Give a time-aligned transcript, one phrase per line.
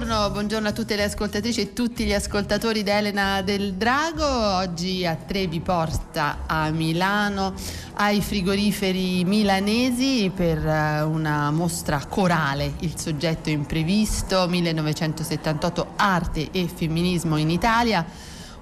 [0.00, 4.24] Buongiorno, buongiorno, a tutte le ascoltatrici e tutti gli ascoltatori di Elena del Drago.
[4.24, 7.52] Oggi a Trevi porta a Milano
[7.96, 17.36] ai frigoriferi milanesi per eh, una mostra corale, il soggetto imprevisto 1978 arte e femminismo
[17.36, 18.06] in Italia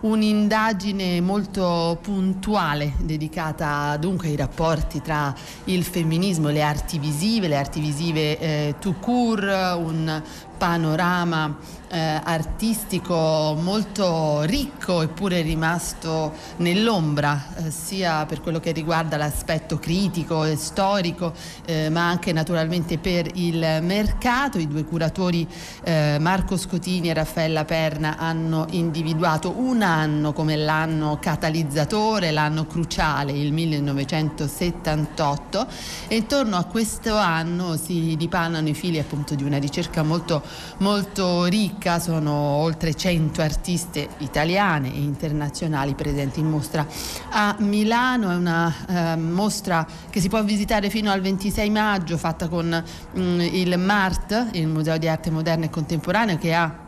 [0.00, 7.56] un'indagine molto puntuale dedicata dunque ai rapporti tra il femminismo e le arti visive, le
[7.56, 10.22] arti visive eh, tout court, un
[10.58, 11.54] panorama
[11.91, 20.45] eh, artistico molto ricco eppure rimasto nell'ombra, eh, sia per quello che riguarda l'aspetto critico
[20.45, 21.33] e storico,
[21.64, 24.59] eh, ma anche naturalmente per il mercato.
[24.59, 25.47] I due curatori
[25.84, 33.33] eh, Marco Scotini e Raffaella Perna hanno individuato un anno come l'anno catalizzatore, l'anno cruciale,
[33.33, 35.67] il 1978,
[36.08, 40.42] e intorno a questo anno si dipanano i fili appunto di una ricerca molto
[40.78, 46.86] molto ricca, sono oltre 100 artiste italiane e internazionali presenti in mostra.
[47.30, 52.48] A Milano, è una eh, mostra che si può visitare fino al 26 maggio fatta
[52.48, 56.86] con mh, mm, il MART, il Museo di Arte Moderna e Contemporanea che ha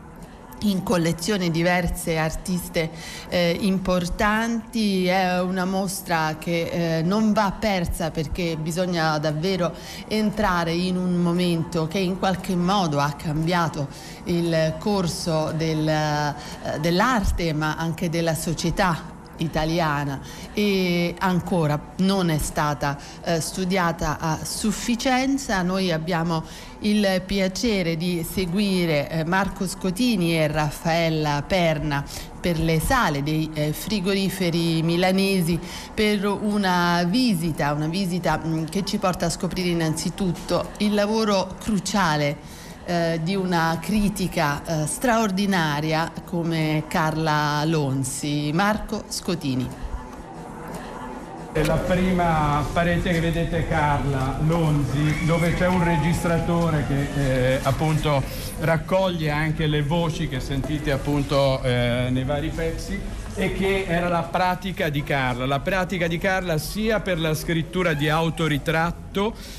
[0.63, 2.89] in collezione diverse artiste
[3.29, 9.73] eh, importanti, è una mostra che eh, non va persa perché bisogna davvero
[10.07, 13.87] entrare in un momento che in qualche modo ha cambiato
[14.25, 19.10] il corso del, eh, dell'arte ma anche della società
[19.41, 20.19] italiana
[20.53, 25.61] e ancora non è stata eh, studiata a sufficienza.
[25.61, 26.43] Noi abbiamo
[26.79, 32.03] il piacere di seguire eh, Marco Scotini e Raffaella Perna
[32.39, 35.59] per le sale dei eh, frigoriferi milanesi
[35.93, 42.59] per una visita, una visita mh, che ci porta a scoprire innanzitutto il lavoro cruciale
[42.91, 48.51] eh, di una critica eh, straordinaria come Carla Lonzi.
[48.53, 49.65] Marco Scotini.
[51.53, 58.23] La prima parete che vedete Carla Lonzi dove c'è un registratore che eh, appunto
[58.59, 62.99] raccoglie anche le voci che sentite appunto eh, nei vari pezzi
[63.35, 67.93] e che era la pratica di Carla, la pratica di Carla sia per la scrittura
[67.93, 69.10] di autoritratto,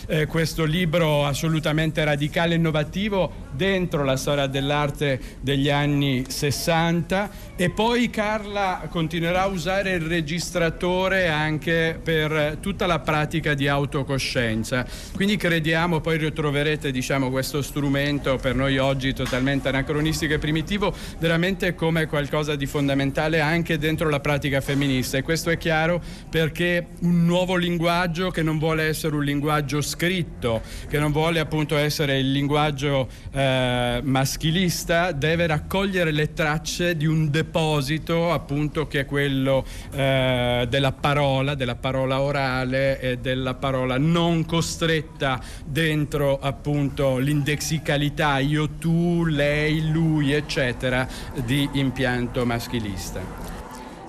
[0.06, 7.68] eh, questo libro assolutamente radicale e innovativo dentro la storia dell'arte degli anni 60 e
[7.68, 14.86] poi Carla continuerà a usare il registratore anche per tutta la pratica di autocoscienza.
[15.14, 21.74] Quindi crediamo, poi ritroverete diciamo, questo strumento per noi oggi totalmente anacronistico e primitivo, veramente
[21.74, 27.26] come qualcosa di fondamentale anche dentro la pratica femminista e questo è chiaro perché un
[27.26, 29.40] nuovo linguaggio che non vuole essere un linguaggio
[29.80, 37.06] scritto, che non vuole appunto essere il linguaggio eh, maschilista, deve raccogliere le tracce di
[37.06, 43.98] un deposito appunto che è quello eh, della parola, della parola orale e della parola
[43.98, 51.06] non costretta dentro appunto l'indexicalità io, tu, lei, lui eccetera
[51.44, 53.20] di impianto maschilista.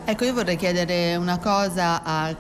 [0.06, 2.36] Ecco, io vorrei chiedere una cosa a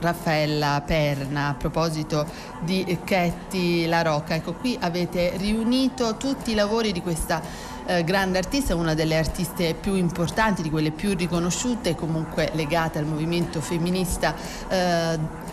[0.00, 2.26] Raffaella Perna a proposito
[2.60, 4.34] di Chetti La Rocca.
[4.34, 7.40] Ecco, qui avete riunito tutti i lavori di questa
[7.86, 13.06] eh, grande artista, una delle artiste più importanti, di quelle più riconosciute, comunque legate al
[13.06, 14.34] movimento femminista.
[14.68, 15.46] Eh,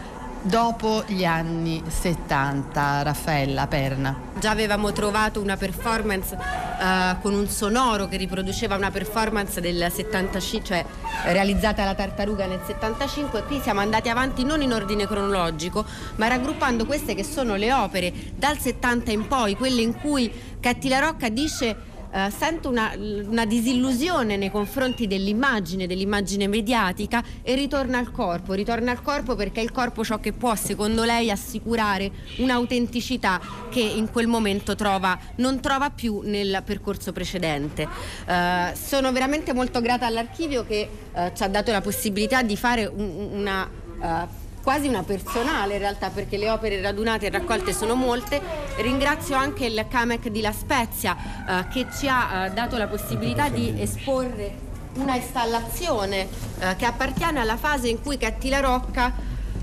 [0.46, 4.16] dopo gli anni 70, Raffaella Perna.
[4.40, 10.64] Già avevamo trovato una performance uh, con un sonoro che riproduceva una performance del 75,
[10.64, 10.86] cioè
[11.32, 15.84] realizzata alla tartaruga nel 75 e qui siamo andati avanti non in ordine cronologico,
[16.18, 20.90] ma raggruppando queste che sono le opere dal 70 in poi, quelle in cui Catti
[20.90, 27.98] La Rocca dice eh, sento una, una, disillusione nei confronti dell'immagine, dell'immagine mediatica e ritorna
[27.98, 32.10] al corpo, ritorna al corpo perché è il corpo ciò che può secondo lei assicurare
[32.38, 37.86] un'autenticità che in quel momento trova, non trova più nel percorso precedente.
[38.26, 42.86] Eh, sono veramente molto grata all'archivio che eh, ci ha dato la possibilità di fare
[42.86, 43.70] un, una
[44.00, 48.42] uh, quasi una personale in realtà perché le opere radunate e raccolte sono molte.
[48.78, 53.48] Ringrazio anche il CAMEC di La Spezia eh, che ci ha eh, dato la possibilità
[53.48, 56.28] di esporre una installazione
[56.60, 59.14] eh, che appartiene alla fase in cui Cattila Rocca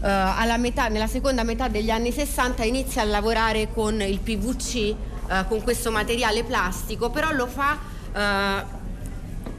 [0.01, 4.97] eh, metà, nella seconda metà degli anni 60 inizia a lavorare con il PVC, eh,
[5.49, 7.77] con questo materiale plastico, però lo fa
[8.15, 8.81] eh,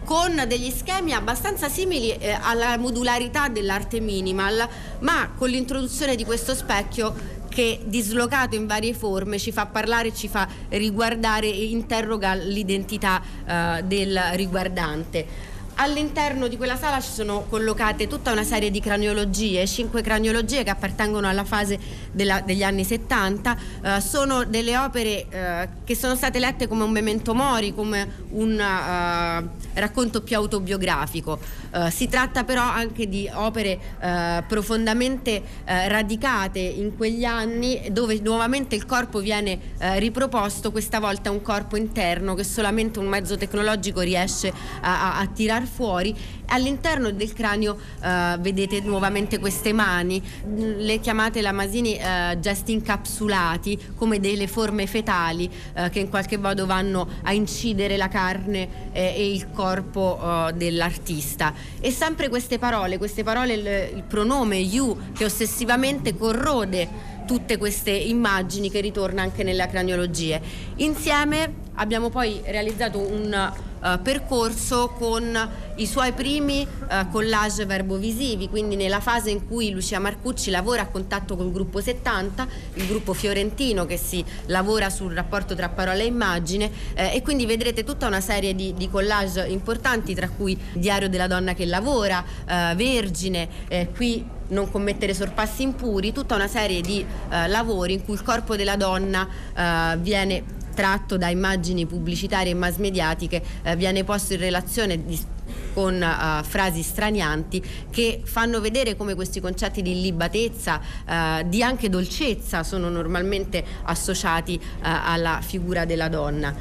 [0.04, 4.68] con degli schemi abbastanza simili eh, alla modularità dell'arte minimal,
[5.00, 10.28] ma con l'introduzione di questo specchio che dislocato in varie forme ci fa parlare, ci
[10.28, 15.52] fa riguardare e interroga l'identità eh, del riguardante.
[15.76, 20.70] All'interno di quella sala ci sono collocate tutta una serie di craniologie, cinque craniologie che
[20.70, 21.80] appartengono alla fase
[22.12, 26.92] della, degli anni 70, eh, sono delle opere eh, che sono state lette come un
[26.92, 31.40] memento mori, come un uh, racconto più autobiografico.
[31.72, 38.76] Uh, si tratta però anche di opere uh, profondamente radicate in quegli anni dove nuovamente
[38.76, 39.60] il corpo viene
[39.96, 45.28] riproposto, questa volta un corpo interno che solamente un mezzo tecnologico riesce a, a, a
[45.28, 46.16] tirar fuori.
[46.54, 54.20] All'interno del cranio eh, vedete nuovamente queste mani, le chiamate Lamasini eh, gesti incapsulati come
[54.20, 59.32] delle forme fetali eh, che in qualche modo vanno a incidere la carne eh, e
[59.32, 61.56] il corpo eh, dell'artista.
[61.80, 66.88] E sempre queste parole, queste parole, il, il pronome you che ossessivamente corrode
[67.26, 70.40] tutte queste immagini che ritorna anche nelle craniologie.
[70.76, 78.76] Insieme abbiamo poi realizzato un uh, percorso con i suoi primi uh, collage verbovisivi, quindi
[78.76, 83.86] nella fase in cui Lucia Marcucci lavora a contatto col gruppo 70, il gruppo fiorentino
[83.86, 88.22] che si lavora sul rapporto tra parola e immagine eh, e quindi vedrete tutta una
[88.22, 93.90] serie di, di, collage importanti tra cui Diario della donna che lavora, uh, Vergine, eh,
[93.94, 98.56] qui non commettere sorpassi impuri, tutta una serie di uh, lavori in cui il corpo
[98.56, 99.28] della donna
[99.98, 105.20] viene tratto da immagini pubblicitarie e mass mediatiche eh, viene posto in relazione di,
[105.74, 111.90] con uh, frasi stranianti che fanno vedere come questi concetti di illibatezza, uh, di anche
[111.90, 116.54] dolcezza sono normalmente associati uh, alla figura della donna.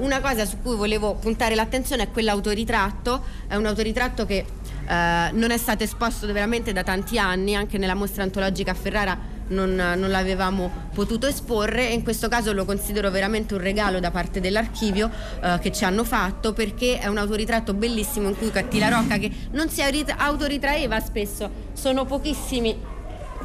[0.00, 4.44] una cosa su cui volevo puntare l'attenzione è quell'autoritratto, è un autoritratto che
[4.86, 9.74] non è stato esposto veramente da tanti anni, anche nella mostra antologica a Ferrara non,
[9.74, 14.40] non l'avevamo potuto esporre e in questo caso lo considero veramente un regalo da parte
[14.40, 15.10] dell'archivio
[15.40, 19.30] eh, che ci hanno fatto perché è un autoritratto bellissimo in cui Cattila Rocca che
[19.52, 22.92] non si autoritraeva spesso, sono pochissimi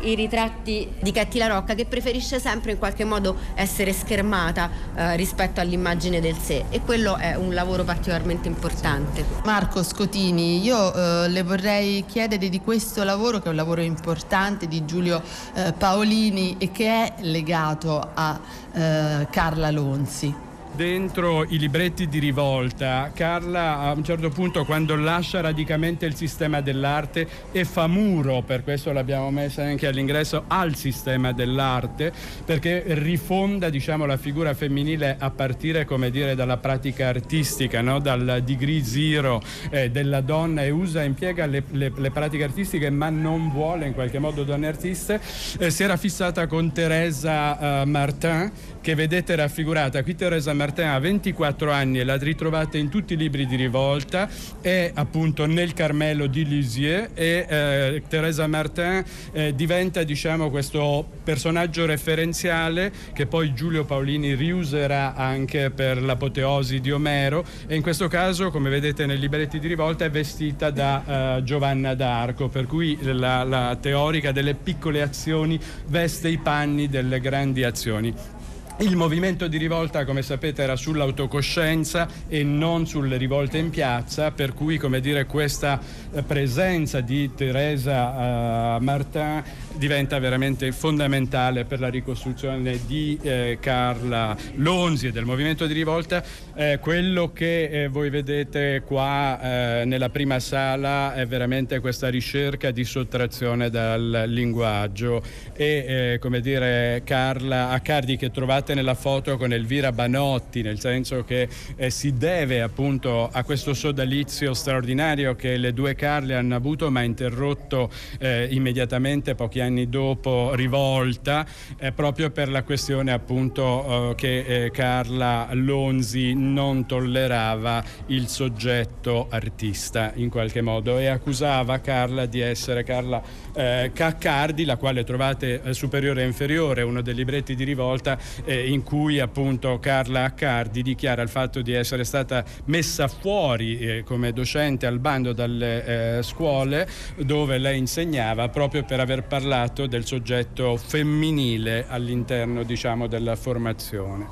[0.02, 5.60] i ritratti di Cattila Rocca che preferisce sempre in qualche modo essere schermata eh, rispetto
[5.60, 9.26] all'immagine del sé e quello è un lavoro particolarmente importante.
[9.44, 14.68] Marco Scotini, io eh, le vorrei chiedere di questo lavoro che è un lavoro importante
[14.68, 15.22] di Giulio
[15.54, 18.40] eh, Paolini e che è legato a
[18.74, 25.42] eh, Carla Lonzi dentro i libretti di rivolta, Carla a un certo punto quando lascia
[25.42, 31.32] radicalmente il sistema dell'arte e fa muro, per questo l'abbiamo messa anche all'ingresso, al sistema
[31.32, 32.12] dell'arte,
[32.46, 38.00] perché rifonda diciamo, la figura femminile a partire dire, dalla pratica artistica, no?
[38.00, 43.10] dal degree zero eh, della donna e usa, impiega le, le, le, pratiche artistiche ma
[43.10, 45.20] non vuole in qualche modo donne artiste.
[45.60, 48.52] Eh, si era fissata con Teresa eh, Martin
[48.82, 50.04] che vedete raffigurata.
[50.04, 54.30] Qui Teresa Martin ha 24 anni e la ritrovate in tutti i libri di rivolta,
[54.62, 61.86] è appunto nel Carmelo di Lisieux e eh, Teresa Martin eh, diventa diciamo questo personaggio
[61.86, 68.50] referenziale che poi Giulio Paolini riuserà anche per l'apoteosi di Omero e in questo caso
[68.50, 73.44] come vedete nei libretti di rivolta è vestita da uh, Giovanna d'Arco per cui la,
[73.44, 78.39] la teorica delle piccole azioni veste i panni delle grandi azioni.
[78.82, 84.54] Il movimento di rivolta, come sapete, era sull'autocoscienza e non sulle rivolte in piazza, per
[84.54, 85.78] cui dire, questa
[86.14, 89.44] eh, presenza di Teresa uh, Martin
[89.76, 96.24] diventa veramente fondamentale per la ricostruzione di eh, Carla Lonzi e del movimento di rivolta.
[96.56, 102.72] Eh, quello che eh, voi vedete qua eh, nella prima sala è veramente questa ricerca
[102.72, 105.22] di sottrazione dal linguaggio
[105.54, 111.48] e come dire Carla Accardi che trovate nella foto con Elvira Banotti, nel senso che
[111.76, 117.02] eh, si deve appunto a questo sodalizio straordinario che le due Carle hanno avuto ma
[117.02, 121.46] interrotto eh, immediatamente pochi anni dopo Rivolta,
[121.78, 129.28] eh, proprio per la questione appunto eh, che eh, Carla Lonzi non tollerava il soggetto
[129.30, 133.22] artista in qualche modo e accusava Carla di essere Carla
[133.54, 139.20] eh, Caccardi, la quale trovate superiore e inferiore, uno dei libretti di rivolta in cui
[139.20, 145.00] appunto Carla Accardi dichiara il fatto di essere stata messa fuori eh, come docente al
[145.00, 146.88] bando dalle eh, scuole
[147.18, 149.49] dove lei insegnava proprio per aver parlato
[149.88, 154.28] del soggetto femminile all'interno diciamo della formazione.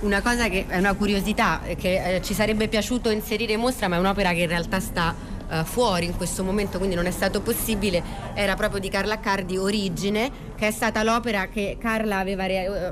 [0.00, 3.96] Una cosa che è una curiosità che eh, ci sarebbe piaciuto inserire in mostra ma
[3.96, 5.14] è un'opera che in realtà sta
[5.48, 8.02] uh, fuori in questo momento, quindi non è stato possibile,
[8.34, 12.44] era proprio di Carla Accardi Origine, che è stata l'opera che Carla aveva,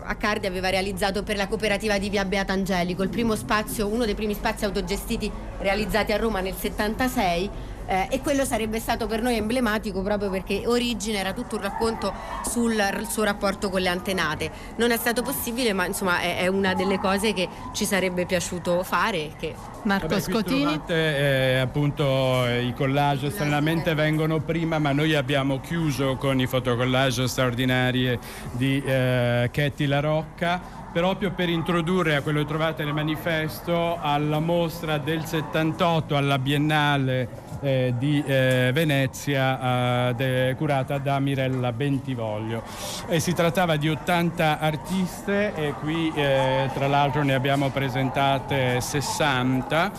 [0.04, 4.14] Accardi aveva realizzato per la cooperativa di Via Beata Angelico, il primo spazio, uno dei
[4.14, 9.36] primi spazi autogestiti realizzati a Roma nel 76 eh, e quello sarebbe stato per noi
[9.36, 12.12] emblematico proprio perché Origine era tutto un racconto
[12.48, 12.74] sul
[13.08, 14.50] suo rapporto con le antenate.
[14.76, 18.82] Non è stato possibile, ma insomma è, è una delle cose che ci sarebbe piaciuto
[18.82, 19.32] fare.
[19.38, 19.54] Che...
[19.84, 20.62] Marco Vabbè, Scotini.
[20.62, 27.28] Trovate, eh, appunto i collage stranamente vengono prima, ma noi abbiamo chiuso con i fotocollage
[27.28, 28.18] straordinari
[28.52, 34.38] di eh, Chetti La Rocca proprio per introdurre a quello che trovate nel manifesto alla
[34.38, 37.28] mostra del 78 alla Biennale
[37.60, 42.62] eh, di eh, Venezia eh, de, curata da Mirella Bentivoglio.
[43.08, 49.92] E si trattava di 80 artiste e qui eh, tra l'altro ne abbiamo presentate 60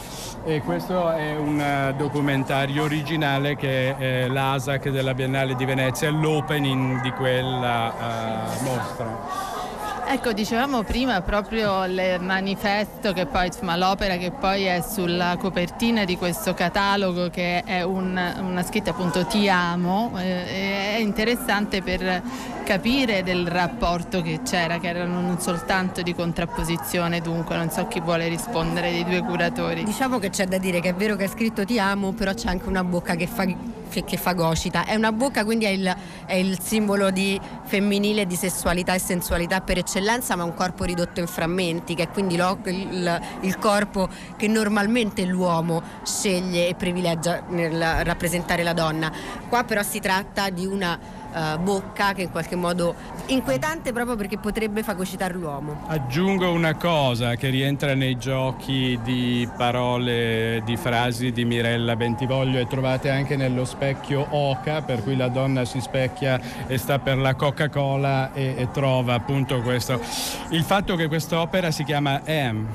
[0.45, 7.11] e questo è un documentario originale che è l'ASAC della Biennale di Venezia, l'opening di
[7.11, 9.46] quella eh, mostra.
[10.09, 16.05] Ecco, dicevamo prima proprio il manifesto che poi, insomma, l'opera che poi è sulla copertina
[16.05, 22.21] di questo catalogo che è un, una scritta appunto Ti amo, eh, è interessante per
[22.63, 27.99] capire del rapporto che c'era, che erano non soltanto di contrapposizione, dunque non so chi
[27.99, 29.83] vuole rispondere dei due curatori.
[29.83, 32.47] Diciamo che c'è da dire che è vero che è scritto Ti amo, però c'è
[32.47, 33.45] anche una bocca che fa
[33.87, 34.85] che fagocita.
[34.85, 39.61] È una bocca, quindi è il, è il simbolo di femminile, di sessualità e sensualità
[39.61, 44.09] per eccellenza, ma un corpo ridotto in frammenti, che è quindi lo, il, il, corpo
[44.35, 49.11] che normalmente l'uomo sceglie e privilegia nel rappresentare la donna.
[49.49, 50.99] Qua però si tratta di una
[51.37, 52.95] uh, bocca che in qualche modo
[53.27, 55.83] inquietante proprio perché potrebbe fagocitare l'uomo.
[55.87, 62.67] Aggiungo una cosa che rientra nei giochi di parole, di frasi di Mirella Bentivoglio e
[62.67, 67.35] trovate anche nello specchio Oca, per cui la donna si specchia e sta per la
[67.35, 69.99] Coca-Cola e, e trova appunto questo.
[70.49, 72.67] Il fatto che quest'opera si chiama Am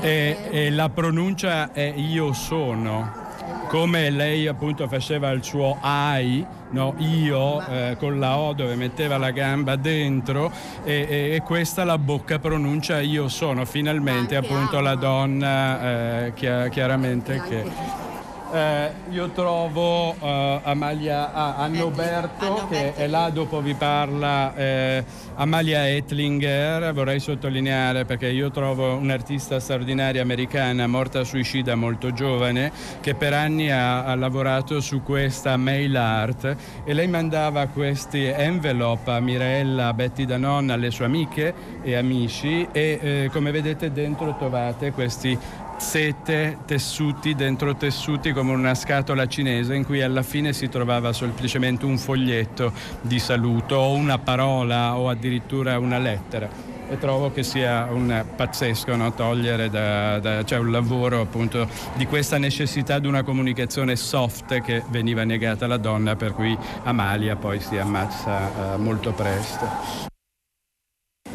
[0.00, 3.26] e, e la pronuncia è io sono
[3.68, 9.18] come lei appunto faceva il suo AI, no, io eh, con la O dove metteva
[9.18, 10.50] la gamba dentro
[10.82, 16.32] e, e, e questa la bocca pronuncia io sono, finalmente appunto la donna eh,
[16.70, 18.07] chiaramente che...
[18.50, 25.88] Eh, io trovo uh, Amalia ah, Annoberto che è là dopo vi parla eh, Amalia
[25.88, 26.92] Etlinger.
[26.94, 33.70] Vorrei sottolineare perché io trovo un'artista straordinaria americana morta suicida molto giovane che per anni
[33.70, 36.56] ha, ha, lavorato su questa mail art.
[36.84, 42.66] E lei mandava questi envelope a Mirella, a Betty Danon alle sue amiche e amici
[42.72, 45.38] e eh, come vedete dentro trovate questi
[45.78, 51.84] sete tessuti dentro tessuti come una scatola cinese in cui alla fine si trovava semplicemente
[51.84, 57.86] un foglietto di saluto o una parola o addirittura una lettera e trovo che sia
[57.90, 59.12] un pazzesco no?
[59.12, 64.82] togliere da, da, cioè un lavoro appunto di questa necessità di una comunicazione soft che
[64.88, 70.17] veniva negata alla donna per cui Amalia poi si ammazza uh, molto presto.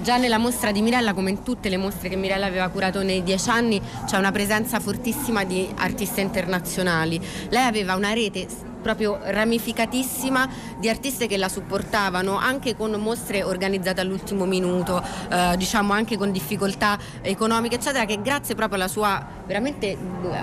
[0.04, 3.24] Già nella mostra di Mirella, come in tutte le mostre che Mirella aveva curato nei
[3.24, 7.22] dieci anni, c'è una presenza fortissima di artiste internazionali.
[7.48, 8.46] Lei aveva una rete
[8.84, 10.48] proprio ramificatissima
[10.78, 16.32] di artiste che la supportavano anche con mostre organizzate all'ultimo minuto, eh, diciamo anche con
[16.32, 19.98] difficoltà economiche eccetera, che grazie proprio alla sua veramente eh,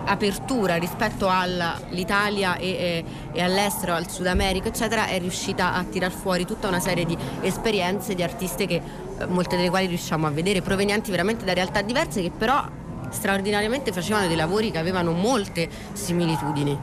[0.05, 6.11] apertura rispetto all'Italia e, e, e all'estero, al Sud America eccetera, è riuscita a tirar
[6.11, 8.83] fuori tutta una serie di esperienze di artiste che
[9.19, 12.65] eh, molte delle quali riusciamo a vedere provenienti veramente da realtà diverse che però
[13.11, 16.79] straordinariamente facevano dei lavori che avevano molte similitudini.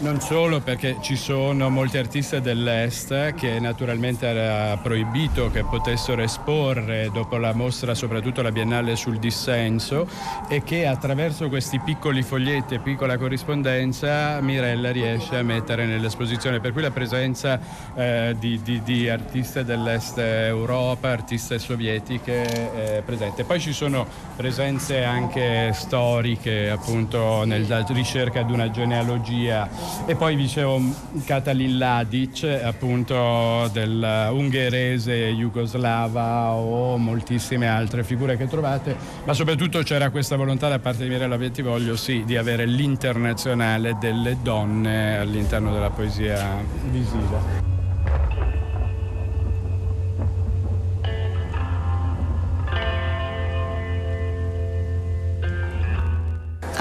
[0.00, 7.10] Non solo perché ci sono molti artisti dell'Est che naturalmente era proibito che potessero esporre
[7.12, 10.08] dopo la mostra, soprattutto la Biennale sul dissenso,
[10.48, 16.60] e che attraverso questi piccoli foglietti e piccola corrispondenza Mirella riesce a mettere nell'esposizione.
[16.60, 17.58] Per cui la presenza
[17.94, 23.44] eh, di, di, di, artiste dell'Est Europa, artiste sovietiche è presente.
[23.44, 29.71] Poi ci sono presenze anche storiche, appunto nella ricerca di una genealogia
[30.06, 30.80] e poi dicevo
[31.24, 40.10] Katalin Ladic, appunto del ungherese jugoslava o moltissime altre figure che trovate, ma soprattutto c'era
[40.10, 45.90] questa volontà da parte di Mirella Vettivoglio, sì, di avere l'internazionale delle donne all'interno della
[45.90, 47.71] poesia visiva.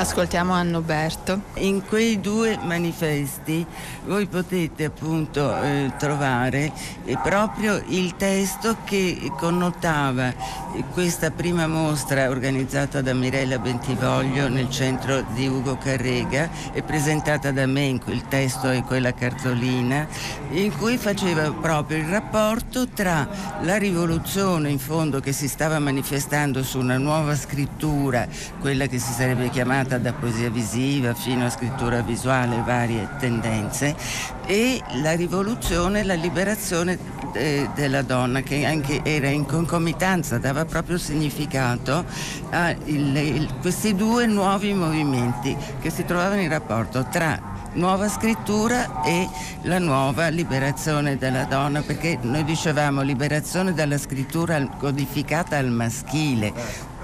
[0.01, 1.41] Ascoltiamo Annoberto.
[1.57, 3.63] In quei due manifesti
[4.07, 6.71] voi potete appunto eh, trovare
[7.05, 10.33] eh, proprio il testo che connotava
[10.91, 17.67] questa prima mostra organizzata da Mirella Bentivoglio nel centro di Ugo Carrega e presentata da
[17.67, 20.07] me in quel testo e quella cartolina,
[20.49, 23.27] in cui faceva proprio il rapporto tra
[23.61, 28.27] la rivoluzione in fondo che si stava manifestando su una nuova scrittura,
[28.59, 33.95] quella che si sarebbe chiamata da poesia visiva fino a scrittura visuale, varie tendenze,
[34.45, 36.97] e la rivoluzione, la liberazione
[37.31, 42.05] de, della donna che anche era in concomitanza, dava proprio significato
[42.49, 49.01] a il, il, questi due nuovi movimenti che si trovavano in rapporto tra nuova scrittura
[49.03, 49.27] e
[49.63, 56.51] la nuova liberazione della donna, perché noi dicevamo liberazione dalla scrittura codificata al maschile,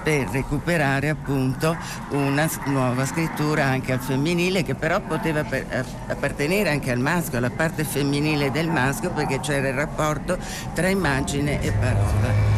[0.08, 1.76] per recuperare appunto
[2.12, 7.84] una nuova scrittura anche al femminile che però poteva appartenere anche al maschio, alla parte
[7.84, 10.38] femminile del maschio perché c'era il rapporto
[10.74, 12.56] tra immagine e parola.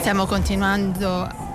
[0.00, 1.49] Stiamo continuando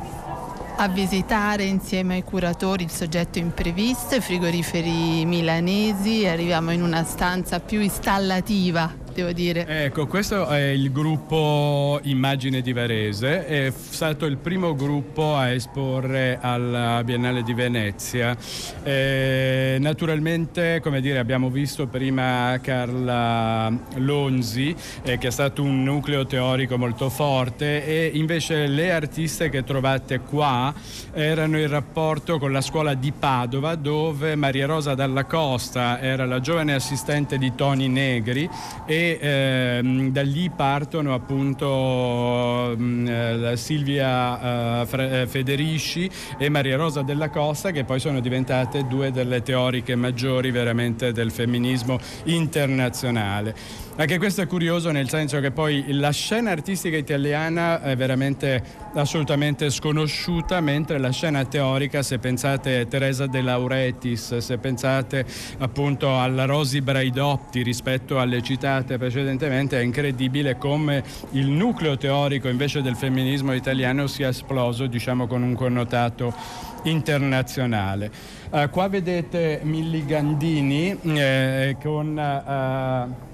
[0.77, 7.60] a visitare insieme ai curatori il soggetto imprevisto, i frigoriferi milanesi, arriviamo in una stanza
[7.60, 9.65] più installativa devo dire.
[9.65, 16.38] Ecco, questo è il gruppo Immagine di Varese, è stato il primo gruppo a esporre
[16.41, 18.36] alla Biennale di Venezia.
[18.84, 26.25] Eh, naturalmente, come dire, abbiamo visto prima Carla Lonzi, eh, che è stato un nucleo
[26.25, 30.74] teorico molto forte, e invece le artiste che trovate qua
[31.13, 36.42] erano in rapporto con la scuola di Padova, dove Maria Rosa Dalla Costa era la
[36.42, 38.50] giovane assistente di Toni Negri
[38.85, 47.29] e ehm, da lì partono appunto mh, mm, Silvia uh, Federici e Maria Rosa della
[47.29, 53.84] Costa che poi sono diventate due delle teoriche maggiori veramente del femminismo internazionale.
[53.98, 58.62] Anche questo è curioso nel senso che poi la scena artistica italiana è veramente
[58.94, 65.25] assolutamente sconosciuta, mentre la scena teorica, se pensate a Teresa De Lauretis, se pensate
[65.60, 72.81] appunto alla Rosi Braidotti rispetto alle citate precedentemente, è incredibile come il nucleo teorico invece
[72.81, 76.34] del femminismo italiano sia esploso, diciamo, con un connotato
[76.84, 78.12] internazionale.
[78.50, 83.16] Uh, qua vedete Milli Gandini eh, con...
[83.18, 83.34] Uh,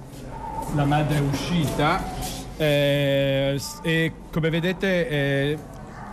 [0.76, 2.04] la madre è uscita
[2.58, 5.58] eh, e come vedete eh,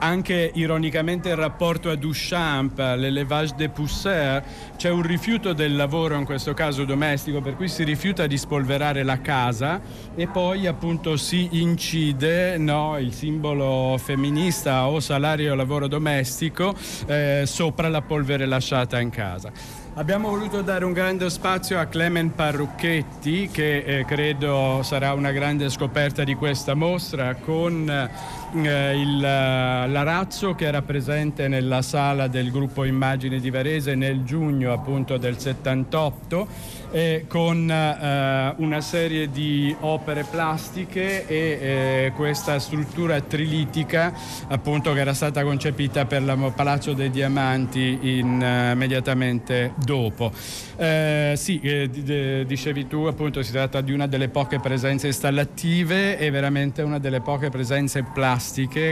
[0.01, 4.45] anche ironicamente il rapporto a Duchamp, l'élevage des pousseurs,
[4.77, 9.03] c'è un rifiuto del lavoro in questo caso domestico per cui si rifiuta di spolverare
[9.03, 9.81] la casa
[10.15, 16.75] e poi appunto si incide no, il simbolo femminista o salario lavoro domestico
[17.07, 19.53] eh, sopra la polvere lasciata in casa.
[19.99, 25.69] Abbiamo voluto dare un grande spazio a Clement Parrucchetti che eh, credo sarà una grande
[25.71, 28.09] scoperta di questa mostra con
[28.55, 34.73] eh, il, l'arazzo che era presente nella sala del gruppo Immagini di Varese nel giugno
[34.73, 43.21] appunto del 78 eh, con eh, una serie di opere plastiche e eh, questa struttura
[43.21, 44.13] trilitica
[44.49, 50.33] appunto che era stata concepita per il Palazzo dei Diamanti in, uh, immediatamente dopo.
[50.77, 56.31] Eh, sì, eh, dicevi tu appunto si tratta di una delle poche presenze installative e
[56.31, 58.38] veramente una delle poche presenze plastiche,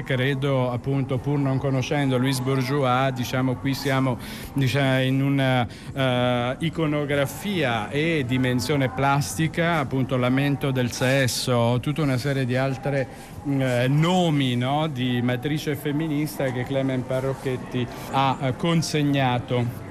[0.04, 4.18] credo appunto pur non conoscendo Louis Bourgeois, diciamo qui siamo
[4.52, 12.44] diciamo, in una uh, iconografia e dimensione plastica, appunto lamento del sesso, tutta una serie
[12.44, 13.08] di altre
[13.46, 19.85] mm, eh, nomi no, di matrice femminista che Clement Parrocchetti ha eh, consegnato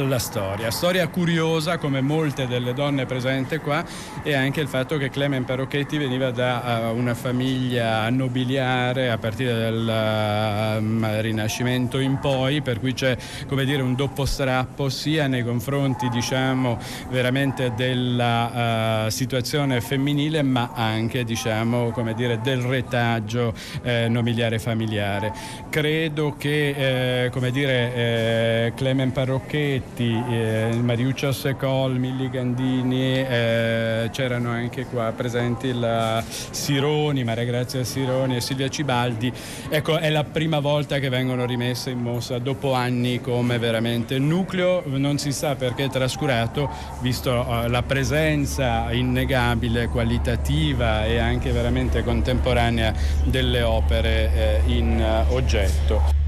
[0.00, 0.70] la storia.
[0.70, 3.84] Storia curiosa come molte delle donne presenti qua
[4.22, 9.52] e anche il fatto che Clement Perrocchetti veniva da uh, una famiglia nobiliare a partire
[9.52, 15.44] dal uh, Rinascimento in poi, per cui c'è come dire un doppio strappo sia nei
[15.44, 16.78] confronti diciamo
[17.10, 23.52] veramente della uh, situazione femminile ma anche diciamo come dire del retaggio
[23.82, 25.32] eh, nobiliare familiare.
[25.68, 34.08] Credo che eh, come dire eh, Clement Parrocchetti Giorgetti, eh, Mariuccio Secol, Milli Gandini, eh,
[34.12, 39.32] c'erano anche qua presenti la Sironi, Maria Grazia Sironi e Silvia Cibaldi.
[39.68, 44.82] Ecco, è la prima volta che vengono rimesse in mostra dopo anni come veramente nucleo,
[44.86, 52.94] non si sa perché trascurato, visto eh, la presenza innegabile, qualitativa e anche veramente contemporanea
[53.24, 56.21] delle opere eh, in uh, oggetto.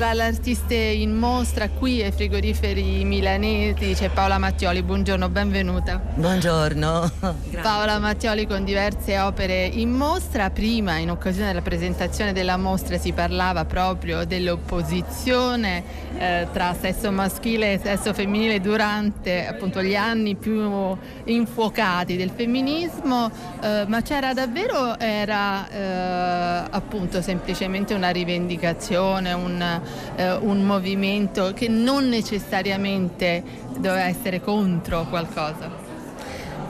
[0.00, 6.00] Tra le artiste in mostra qui ai frigoriferi milanesi c'è Paola Mattioli, buongiorno, benvenuta.
[6.14, 7.12] Buongiorno.
[7.60, 13.12] Paola Mattioli con diverse opere in mostra, prima in occasione della presentazione della mostra si
[13.12, 15.84] parlava proprio dell'opposizione
[16.16, 23.30] eh, tra sesso maschile e sesso femminile durante appunto gli anni più infuocati del femminismo,
[23.60, 29.80] eh, ma c'era davvero, era eh, appunto semplicemente una rivendicazione, un
[30.16, 35.88] eh, un movimento che non necessariamente doveva essere contro qualcosa?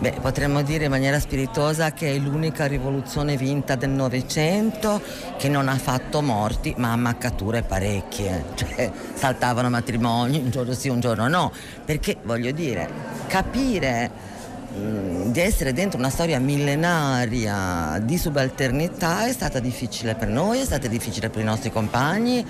[0.01, 5.03] Beh, potremmo dire in maniera spiritosa che è l'unica rivoluzione vinta del Novecento
[5.37, 11.01] che non ha fatto morti ma ammaccature parecchie, cioè saltavano matrimoni un giorno sì, un
[11.01, 11.53] giorno no,
[11.85, 12.89] perché voglio dire,
[13.27, 14.30] capire
[14.73, 20.87] di essere dentro una storia millenaria di subalternità è stata difficile per noi, è stata
[20.87, 22.47] difficile per i nostri compagni,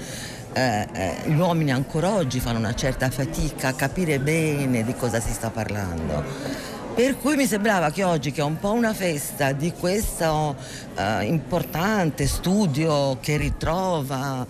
[0.52, 5.20] eh, eh, gli uomini ancora oggi fanno una certa fatica a capire bene di cosa
[5.20, 6.68] si sta parlando.
[6.94, 10.56] Per cui mi sembrava che oggi, che è un po' una festa di questo
[10.96, 14.46] eh, importante studio che ritrova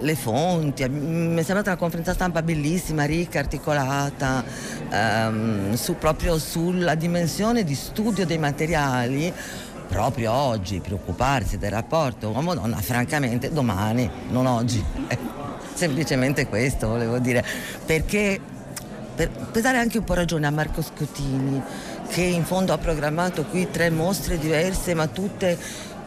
[0.00, 4.44] le fonti, mi è sembrata una conferenza stampa bellissima, ricca, articolata,
[4.90, 9.32] ehm, su, proprio sulla dimensione di studio dei materiali,
[9.88, 14.82] proprio oggi preoccuparsi del rapporto uomo-donna, francamente domani, non oggi.
[15.74, 17.42] semplicemente questo volevo dire,
[17.86, 18.38] perché
[19.14, 21.62] per, per dare anche un po' ragione a Marco Scotini,
[22.08, 25.58] che in fondo ha programmato qui tre mostre diverse, ma tutte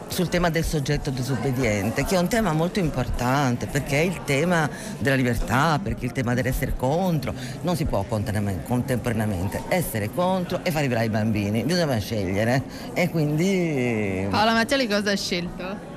[0.08, 4.68] sul tema del soggetto disobbediente, che è un tema molto importante perché è il tema
[4.98, 10.70] della libertà, perché è il tema dell'essere contro, non si può contemporaneamente essere contro e
[10.70, 12.62] far vibrare i bambini, bisogna scegliere.
[12.94, 14.26] E quindi...
[14.30, 15.92] Paola Macciali cosa ha scelto?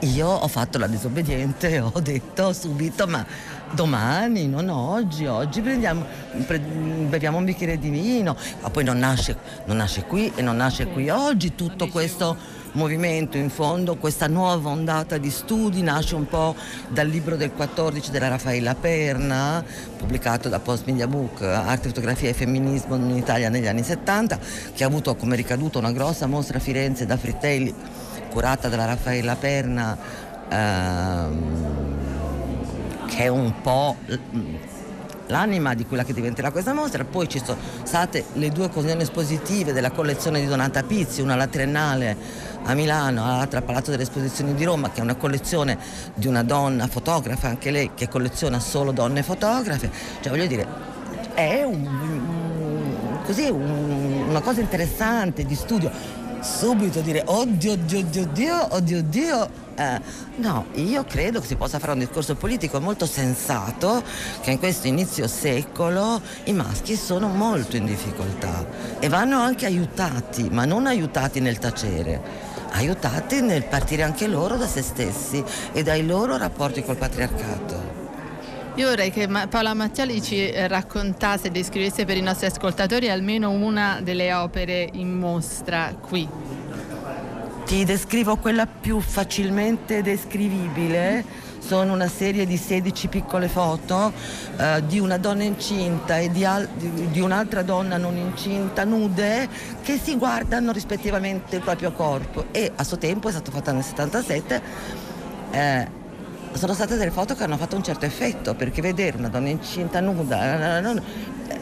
[0.00, 3.24] Io ho fatto la disobbediente, ho detto subito ma
[3.72, 6.04] domani, non oggi, oggi prendiamo,
[6.46, 9.36] pre, beviamo un bicchiere di vino, ma poi non nasce,
[9.66, 12.36] non nasce qui e non nasce qui oggi tutto questo
[12.72, 16.54] movimento, in fondo questa nuova ondata di studi nasce un po'
[16.88, 19.64] dal libro del 14 della Raffaella Perna,
[19.96, 24.38] pubblicato da Post Media Book, Arte, Fotografia e Femminismo in Italia negli anni 70,
[24.74, 27.74] che ha avuto come ricaduto una grossa mostra a Firenze da Frittelli
[28.30, 29.96] curata dalla Raffaella Perna,
[30.48, 31.96] ehm,
[33.06, 33.96] che è un po'
[35.28, 37.04] l'anima di quella che diventerà questa mostra.
[37.04, 41.46] Poi ci sono state le due occasioni espositive della collezione di Donata Pizzi, una alla
[41.46, 42.16] Triennale
[42.64, 45.78] a Milano, l'altra al Palazzo delle Esposizioni di Roma, che è una collezione
[46.14, 49.90] di una donna fotografa, anche lei che colleziona solo donne fotografe.
[50.20, 50.66] Cioè voglio dire,
[51.34, 55.90] è un, così, un, una cosa interessante di studio
[56.40, 59.66] subito dire oddio, oddio, oddio, oddio, oddio, oddio.
[59.78, 60.00] Eh,
[60.38, 64.02] no, io credo che si possa fare un discorso politico molto sensato
[64.40, 68.66] che in questo inizio secolo i maschi sono molto in difficoltà
[68.98, 72.20] e vanno anche aiutati, ma non aiutati nel tacere,
[72.72, 77.96] aiutati nel partire anche loro da se stessi e dai loro rapporti col patriarcato.
[78.74, 84.00] Io vorrei che Paola Mattiali ci raccontasse e descrivesse per i nostri ascoltatori almeno una
[84.02, 86.28] delle opere in mostra qui.
[87.68, 91.22] Ti descrivo quella più facilmente descrivibile.
[91.58, 94.10] Sono una serie di 16 piccole foto
[94.56, 99.46] eh, di una donna incinta e di, al- di, un'altra donna non incinta, nude,
[99.82, 102.46] che si guardano rispettivamente il proprio corpo.
[102.52, 104.62] E a suo tempo, è stato fatto nel 77,
[105.50, 105.88] eh,
[106.52, 110.00] sono state delle foto che hanno fatto un certo effetto, perché vedere una donna incinta
[110.00, 110.78] nuda,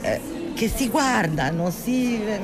[0.03, 0.21] eh,
[0.57, 2.41] che si guarda, non si, eh,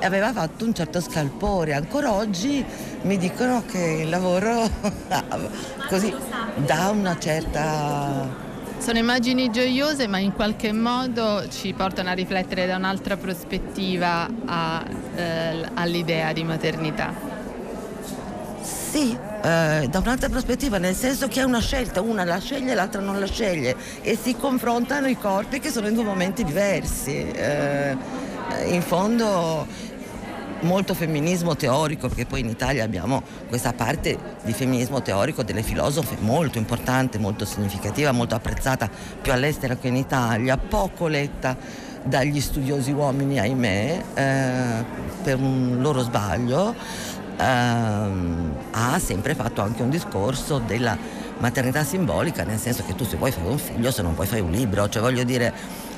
[0.00, 1.72] aveva fatto un certo scalpore.
[1.72, 2.62] Ancora oggi
[3.02, 4.68] mi dicono che il lavoro
[5.88, 6.14] così
[6.56, 8.42] dà una certa...
[8.76, 14.84] Sono immagini gioiose ma in qualche modo ci portano a riflettere da un'altra prospettiva a,
[15.14, 17.14] eh, all'idea di maternità.
[18.60, 23.02] Sì, eh, da un'altra prospettiva, nel senso che è una scelta, una la sceglie, l'altra
[23.02, 27.30] non la sceglie e si confrontano i corpi che sono in due momenti diversi.
[27.30, 27.96] Eh,
[28.66, 29.66] in fondo
[30.60, 36.16] molto femminismo teorico, perché poi in Italia abbiamo questa parte di femminismo teorico delle filosofe
[36.20, 38.88] molto importante, molto significativa, molto apprezzata
[39.20, 41.54] più all'estero che in Italia, poco letta
[42.02, 44.84] dagli studiosi uomini, ahimè, eh,
[45.22, 46.74] per un loro sbaglio,
[47.36, 48.43] eh,
[48.98, 50.96] sempre fatto anche un discorso della
[51.38, 54.40] maternità simbolica, nel senso che tu se vuoi fare un figlio, se non puoi fare
[54.40, 55.52] un libro, cioè voglio dire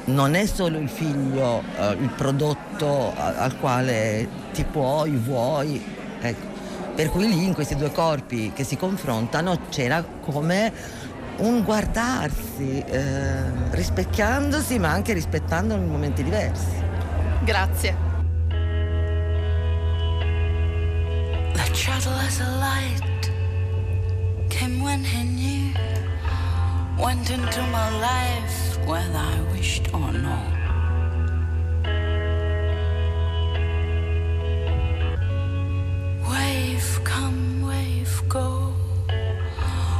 [0.06, 5.82] non è solo il figlio eh, il prodotto al quale ti puoi, vuoi,
[6.20, 6.54] ecco.
[6.94, 10.72] Per cui lì in questi due corpi che si confrontano c'era come
[11.38, 16.82] un guardarsi, eh, rispecchiandosi ma anche rispettando in momenti diversi.
[17.44, 18.05] Grazie.
[22.06, 23.30] The as a light
[24.48, 25.74] came when he knew,
[27.04, 30.52] went into my life whether I wished or not.
[36.30, 38.72] Wave come, wave go,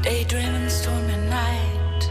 [0.03, 2.11] Daydreaming stormy night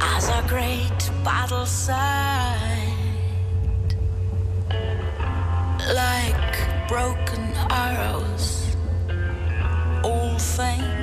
[0.00, 2.86] as a great battle side.
[5.92, 8.76] Like broken arrows,
[10.04, 10.99] all things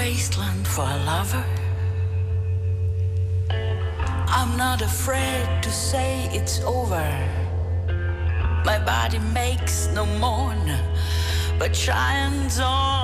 [0.00, 1.44] wasteland for a lover.
[4.38, 7.08] I'm not afraid to say it's over.
[8.64, 10.64] My body makes no mourn,
[11.58, 12.99] but shines on.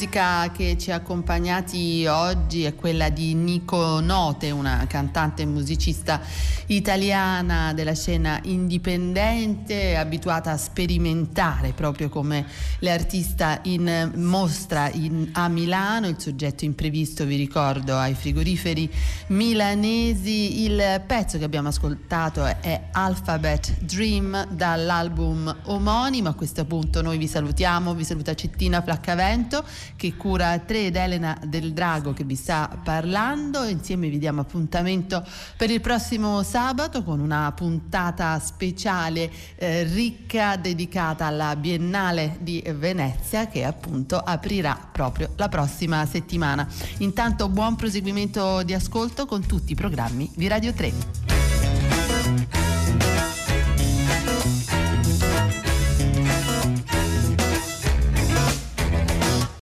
[0.00, 6.22] Musica che ci ha accompagnati oggi è quella di Nico Note, una cantante e musicista
[6.68, 12.46] italiana della scena indipendente, abituata a sperimentare proprio come
[12.78, 16.08] l'artista in mostra in- a Milano.
[16.08, 18.90] Il soggetto imprevisto, vi ricordo, ai frigoriferi
[19.28, 20.62] milanesi.
[20.62, 26.30] Il pezzo che abbiamo ascoltato è Alphabet Dream dall'album omonimo.
[26.30, 29.62] A questo punto noi vi salutiamo, vi saluta Cettina Flaccavento
[29.96, 33.64] che cura 3 ed Elena del Drago che vi sta parlando.
[33.64, 35.24] Insieme vi diamo appuntamento
[35.56, 43.46] per il prossimo sabato con una puntata speciale eh, ricca dedicata alla Biennale di Venezia
[43.48, 46.66] che appunto aprirà proprio la prossima settimana.
[46.98, 52.69] Intanto buon proseguimento di ascolto con tutti i programmi di Radio 3.